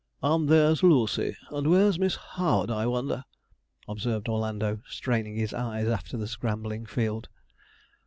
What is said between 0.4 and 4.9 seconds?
there's Lucy; and where's Miss Howard, I wonder?' observed Orlando,